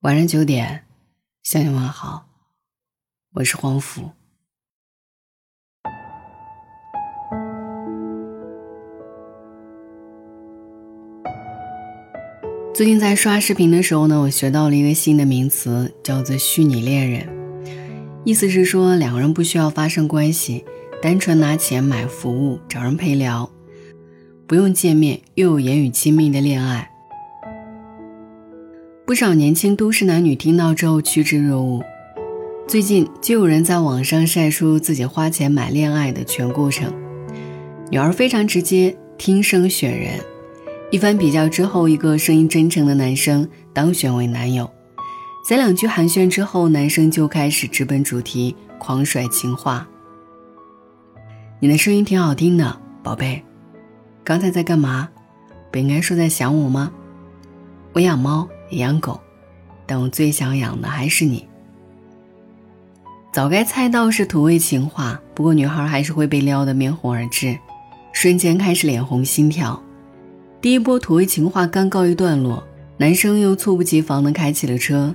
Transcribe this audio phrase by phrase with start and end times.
[0.00, 0.84] 晚上九点，
[1.42, 2.26] 向你问好，
[3.34, 4.12] 我是黄甫。
[12.74, 17.28] 最近在刷视频的时候呢，我学到了一个新的名词，叫做“虚拟恋人”，
[18.24, 20.64] 意思是说两个人不需要发生关系，
[21.02, 23.50] 单纯拿钱买服务，找人陪聊，
[24.46, 26.89] 不用见面又有言语亲密的恋爱。
[29.10, 31.82] 不少年轻都市男女听到之后趋之若鹜。
[32.68, 36.94] 最近就有人在网上晒出自己花钱买恋爱的全过程。
[37.90, 40.20] 女儿非常直接，听声选人。
[40.92, 44.70] 一番比较之后，一个声音真诚的男生当选为男友。
[45.44, 49.88] 在两句寒暄之后，男生就开始直奔主题，狂甩情话。
[51.58, 53.42] 你的声音挺好听的，宝贝。
[54.22, 55.08] 刚才在干嘛？
[55.72, 56.92] 不应该说在想我吗？
[57.92, 58.48] 我养猫。
[58.78, 59.20] 养狗，
[59.86, 61.46] 但我最想养的还是你。
[63.32, 67.56] 早该猜到是土味情话，不过女孩还是会被撩得面红耳赤，
[68.12, 69.80] 瞬间开始脸红心跳。
[70.60, 72.62] 第一波土味情话刚告一段落，
[72.96, 75.14] 男生又猝不及防地开起了车。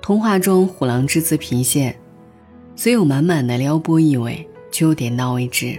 [0.00, 1.94] 通话中虎狼之词频现，
[2.74, 5.78] 虽有满满的撩拨意味，却又点到为止。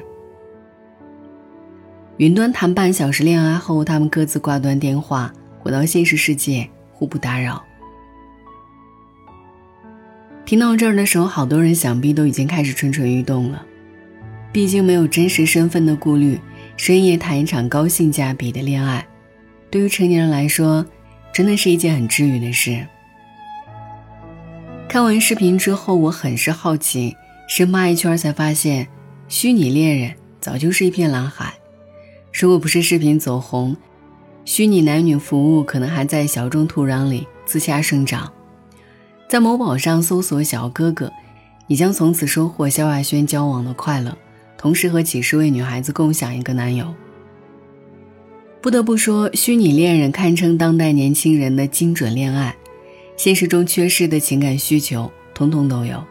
[2.18, 6.70] 云端谈半小时恋爱后，他们各自挂断电话，回到现实世界。
[6.98, 7.64] 互不打扰。
[10.46, 13.64] 听到这儿的时候，好多人想必都已经开始蠢蠢欲动了。
[14.52, 16.40] 毕竟没有真实身份的顾虑，
[16.76, 19.06] 深夜谈一场高性价比的恋爱，
[19.70, 20.84] 对于成年人来说，
[21.32, 22.84] 真的是一件很治愈的事。
[24.90, 27.16] 看完视频之后，我很是好奇，
[27.48, 28.88] 深扒一圈才发现，
[29.28, 31.54] 虚拟恋人早就是一片蓝海。
[32.34, 33.76] 如果不是视频走红，
[34.48, 38.32] 虚拟男女服务可能还在小众土壤里自洽生长，
[39.28, 41.12] 在某宝上搜索“小哥哥”，
[41.68, 44.18] 你将从此收获萧亚轩交往的快乐，
[44.58, 46.96] 同时和几十位女孩子共享一个男友。
[48.62, 52.56] 不得不说，虚拟恋人堪称当代年轻人的精准恋爱，
[53.18, 56.02] 现实中缺失的情感需求通通都有。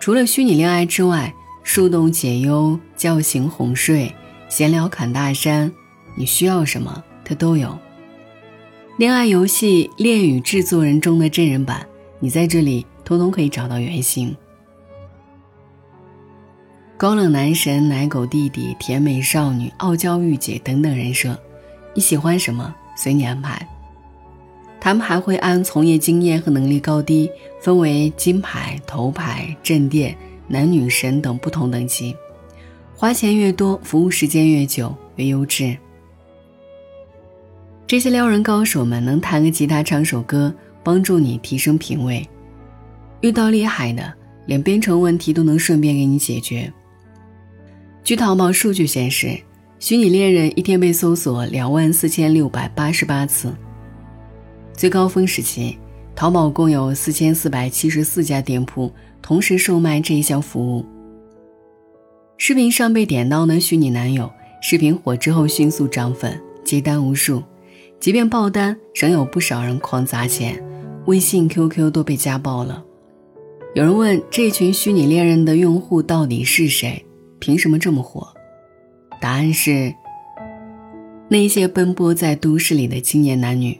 [0.00, 4.10] 除了虚拟恋爱之外，树洞解忧、叫醒哄睡、
[4.48, 5.70] 闲聊侃大山。
[6.14, 7.78] 你需要什么，它都有。
[8.98, 11.86] 恋爱游戏《恋与制作人》中的真人版，
[12.20, 14.36] 你在这里通通可以找到原型。
[16.96, 21.36] 高冷男神、奶狗弟弟、甜美少女、傲娇御姐等等人设，
[21.94, 23.66] 你喜欢什么随你安排。
[24.78, 27.30] 他们还会按从业经验和能力高低，
[27.60, 32.14] 分为金牌、头牌、镇店、男女神等不同等级。
[32.94, 35.76] 花钱越多，服务时间越久，越优质。
[37.92, 40.50] 这些撩人高手们能弹个吉他、唱首歌，
[40.82, 42.26] 帮助你提升品味；
[43.20, 44.10] 遇到厉害的，
[44.46, 46.72] 连编程问题都能顺便给你解决。
[48.02, 49.38] 据淘宝数据显示，
[49.78, 53.52] 虚拟恋人一天被搜索两万四千六百八十八次。
[54.72, 55.76] 最高峰时期，
[56.16, 60.86] 淘宝共有四千四百七十四家店铺同时售卖这一项服务。
[62.38, 64.32] 视频上被点到的虚拟男友，
[64.62, 67.42] 视频火之后迅速涨粉，接单无数。
[68.02, 70.60] 即便爆单，仍有不少人狂砸钱，
[71.06, 72.84] 微信、QQ 都被家暴了。
[73.76, 77.06] 有人问这群虚拟恋人的用户到底是谁？
[77.38, 78.26] 凭什么这么火？
[79.20, 79.94] 答案是
[81.28, 83.78] 那些奔波在都市里的青年男女。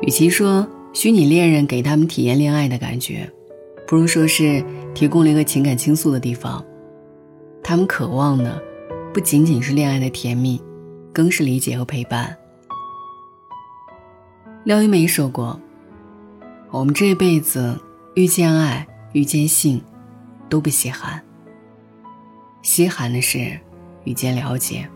[0.00, 3.30] 与其说虚拟恋人给他们体验恋爱的感觉，
[3.86, 4.64] 不如说是
[4.94, 6.64] 提供了一个情感倾诉的地方。
[7.62, 8.58] 他们渴望的
[9.12, 10.58] 不仅仅是恋爱的甜蜜，
[11.12, 12.34] 更是理解和陪伴。
[14.62, 15.58] 廖一梅说过
[16.70, 17.80] ：“我们这辈子
[18.14, 19.80] 遇见爱、遇见性，
[20.50, 21.22] 都不稀罕。
[22.60, 23.58] 稀罕的是
[24.04, 24.86] 遇见了解，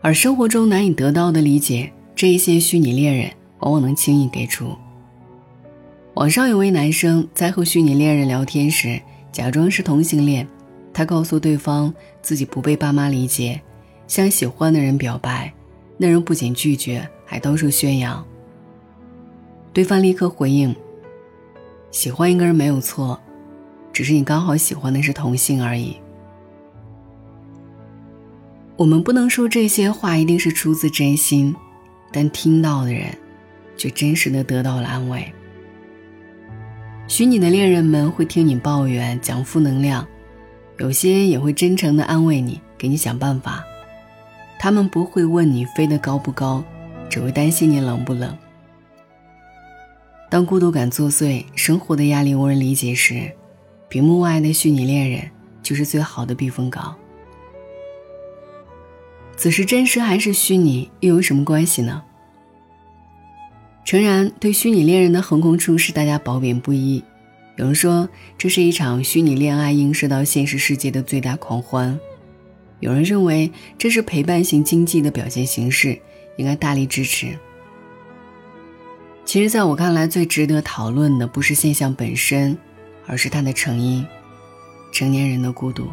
[0.00, 4.76] 而生活中难以得到的理解，这一些虚拟恋人往往能轻易给出。”
[6.14, 9.00] 网上有位男生在和虚拟恋人聊天时，
[9.32, 10.46] 假装是同性恋，
[10.94, 13.60] 他告诉对方自己不被爸妈理解，
[14.06, 15.52] 向喜欢的人表白，
[15.96, 17.04] 那人不仅拒绝。
[17.32, 18.22] 还到处宣扬。
[19.72, 20.76] 对方立刻回应
[21.90, 23.18] ：“喜欢一个人没有错，
[23.90, 25.96] 只是你刚好喜欢的是同性而已。”
[28.76, 31.56] 我们不能说这些话一定是出自真心，
[32.12, 33.16] 但听到的人，
[33.78, 35.32] 却真实的得到了安慰。
[37.08, 40.06] 虚拟的恋人们会听你抱怨，讲负能量，
[40.76, 43.64] 有些也会真诚的安慰你，给你想办法。
[44.58, 46.62] 他们不会问你飞得高不高。
[47.12, 48.34] 只会担心你冷不冷。
[50.30, 53.30] 当孤独感作祟，生活的压力无人理解时，
[53.90, 55.30] 屏幕外的虚拟恋人
[55.62, 56.96] 就是最好的避风港。
[59.36, 62.02] 此时真实还是虚拟，又有什么关系呢？
[63.84, 67.04] 诚然，对虚拟恋人的横空出世，大家褒贬不一。
[67.56, 68.08] 有人说
[68.38, 72.00] 这是一场虚拟恋爱映射到现实世界的最大狂欢，
[72.80, 76.00] 有人认为这是陪伴型经济的表现形式，
[76.36, 77.38] 应该大力支持。
[79.24, 82.56] 其实，在我看来，最值得讨论的不是现象本身，
[83.06, 84.04] 而是它的成因——
[84.92, 85.88] 成年人的孤独。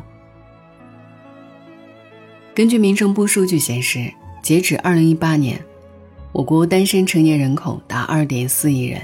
[2.55, 5.63] 根据民政部数据显示，截止二零一八年，
[6.31, 9.01] 我国单身成年人口达二点四亿人。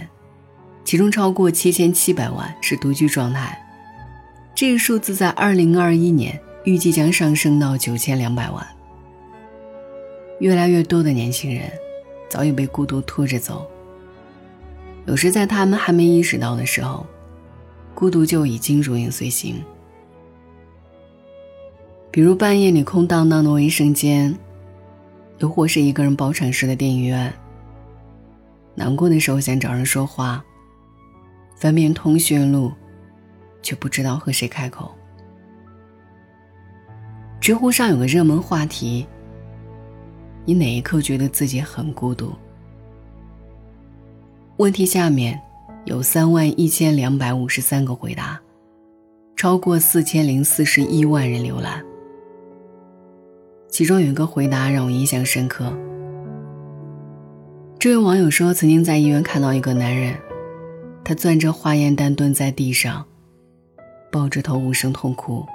[0.84, 3.60] 其中超过七千七百万是独居状态，
[4.54, 8.68] 这个数字在二零二一年预计将上升到九千两百万。
[10.40, 11.72] 越来越多的年轻人
[12.30, 13.66] 早已被孤独拖着走，
[15.06, 17.06] 有时在他们还没意识到的时候，
[17.94, 19.64] 孤独就已经如影随形。
[22.12, 24.38] 比如半夜里空荡荡的卫生间，
[25.40, 27.34] 又或是一个人包场式的电影院，
[28.74, 30.44] 难过的时候想找人说话。
[31.56, 32.72] 翻遍通讯录，
[33.62, 34.94] 却不知道和谁开口。
[37.40, 39.06] 知乎上有个热门话题：
[40.46, 42.32] 你哪一刻觉得自己很孤独？
[44.58, 45.40] 问题下面
[45.86, 48.40] 有三万一千两百五十三个回答，
[49.36, 51.84] 超过四千零四十一万人浏览。
[53.70, 55.76] 其中有一个回答让我印象深刻。
[57.80, 60.16] 这位网友说，曾经在医院看到一个男人。
[61.04, 63.06] 他攥着化验单蹲在地上，
[64.12, 65.46] 抱着头无声痛哭。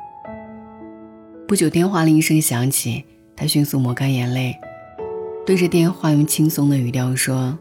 [1.48, 3.04] 不久，电话铃声响起，
[3.34, 4.56] 他迅速抹干眼泪，
[5.50, 7.58] 对着电话用轻松的语调说：“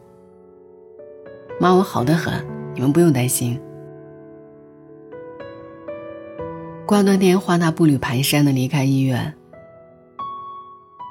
[1.59, 2.45] 妈，我好的很，
[2.75, 3.59] 你们不用担心。”
[6.85, 9.33] 挂断电话，他步履蹒跚的离开医院。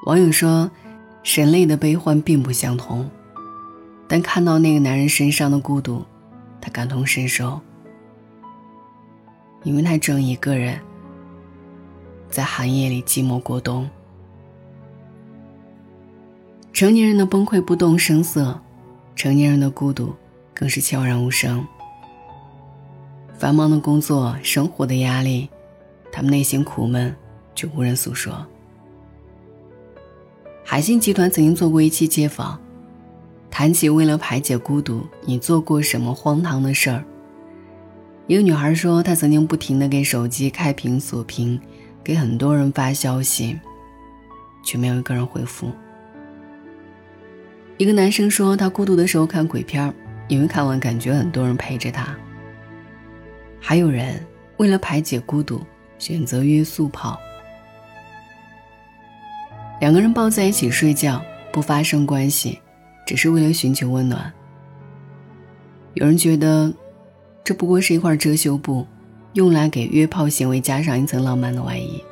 [0.05, 0.71] 网友说
[1.35, 3.09] ：“人类的悲欢并不相同，
[4.07, 6.05] 但看到那个男人身上的孤独。”
[6.61, 7.59] 他感同身受，
[9.63, 10.79] 因为他正一个人
[12.29, 13.89] 在寒夜里寂寞过冬。
[16.79, 18.57] 成年人的崩溃不动声色，
[19.13, 20.15] 成年人的孤独
[20.53, 21.67] 更是悄然无声。
[23.37, 25.49] 繁忙的工作、生活的压力，
[26.09, 27.13] 他们内心苦闷，
[27.53, 28.47] 却无人诉说。
[30.63, 32.57] 海信集团曾经做过一期街访。
[33.51, 37.03] 谈起为了排解孤独，你做过什么荒唐的事儿？
[38.25, 41.59] 一个女孩说，她曾经不停的给手机开屏锁屏，
[42.01, 43.59] 给很多人发消息，
[44.63, 45.69] 却没有一个人回复。
[47.79, 49.91] 一个男生说，他孤独的时候看鬼片
[50.27, 52.13] 因为看完感觉很多人陪着他。
[53.57, 54.21] 还有人
[54.57, 55.61] 为了排解孤独，
[55.97, 57.17] 选择约速跑，
[59.79, 61.23] 两个人抱在一起睡觉，
[61.53, 62.59] 不发生关系。
[63.05, 64.31] 只是为了寻求温暖。
[65.93, 66.71] 有人觉得，
[67.45, 68.85] 这不过是一块遮羞布，
[69.33, 72.03] 用来给约炮行为加上一层浪漫的外衣。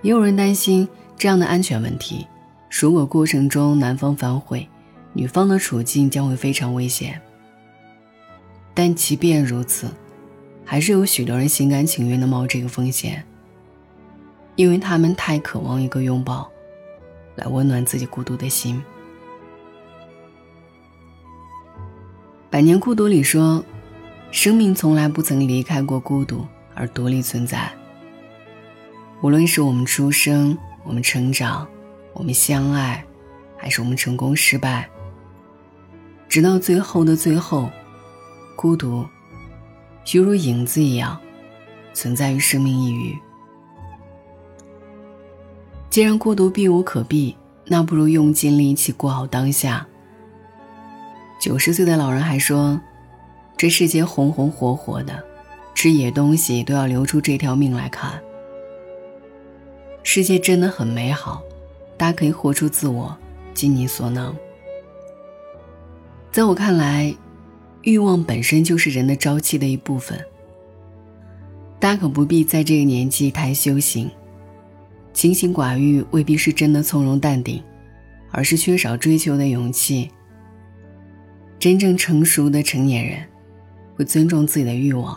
[0.00, 0.88] 也有人担心
[1.18, 2.26] 这样的安全问题，
[2.76, 4.68] 如果过程中男方反悔，
[5.12, 7.20] 女方的处境将会非常危险。
[8.74, 9.88] 但即便如此，
[10.64, 13.24] 还是有许多人心甘情愿的冒这个风险，
[14.56, 16.50] 因为他们太渴望一个拥抱，
[17.36, 18.76] 来温暖自己孤独的心。
[22.50, 23.64] 《百年孤独》里说，
[24.32, 26.44] 生命从来不曾离开过孤独
[26.74, 27.70] 而独立存在。
[29.20, 31.68] 无论是我们出生、我们成长、
[32.14, 33.04] 我们相爱，
[33.56, 34.88] 还是我们成功失败，
[36.28, 37.68] 直到最后的最后，
[38.56, 39.04] 孤独
[40.12, 41.20] 犹如影子一样
[41.92, 43.18] 存在于生命一隅。
[45.90, 49.86] 既然孤独避无可避，那不如用尽力气过好当下。
[51.40, 52.80] 九十岁的老人还说
[53.56, 55.22] ：“这世界红红火火的，
[55.74, 58.22] 吃野东西都要留出这条命来看。
[60.02, 61.42] 世界真的很美好，
[61.96, 63.16] 大家可以活出自我，
[63.52, 64.34] 尽你所能。”
[66.32, 67.14] 在我看来，
[67.82, 70.18] 欲望本身就是人的朝气的一部分。
[71.78, 74.10] 大可不必在这个年纪谈修行，
[75.12, 77.62] 清心寡欲未必是真的从容淡定，
[78.30, 80.10] 而是缺少追求的勇气。
[81.58, 83.22] 真正成熟的成年人，
[83.96, 85.16] 会尊重自己的欲望，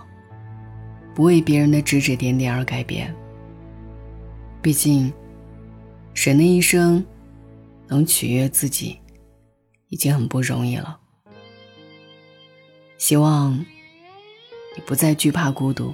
[1.16, 3.14] 不为别人的指指点点而改变。
[4.62, 5.12] 毕竟，
[6.20, 7.06] 人的一生，
[7.88, 9.00] 能取悦自己，
[9.90, 11.00] 已经很不容易了。
[12.98, 13.54] 希望
[14.76, 15.94] 你不再惧怕孤独，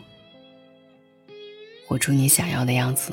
[1.86, 3.12] 活出你想要的样子。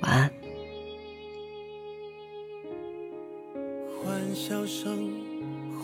[0.00, 0.30] 晚安。
[4.02, 5.12] 欢笑声，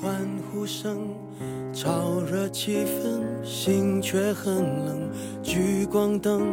[0.02, 1.14] 欢呼声，
[1.72, 5.08] 炒热气氛，心却很冷。
[5.40, 6.52] 聚光灯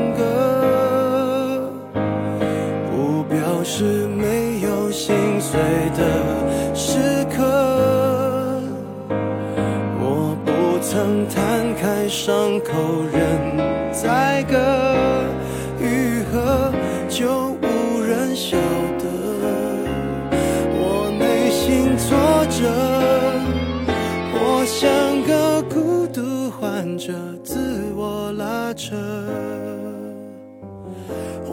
[3.61, 5.30] 我是没有心。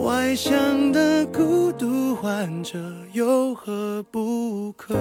[0.03, 2.79] 外向的孤独患者
[3.11, 4.95] 有何不可？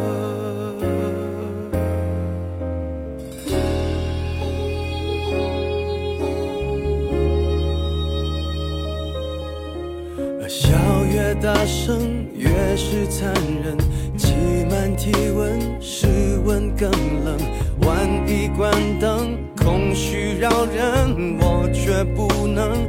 [10.49, 10.73] 笑
[11.13, 13.77] 越大声，越是残忍。
[14.17, 14.35] 挤
[14.71, 16.07] 满体温，室
[16.45, 16.91] 温更
[17.25, 17.37] 冷。
[17.83, 22.89] 万一关灯，空虚扰人，我却不能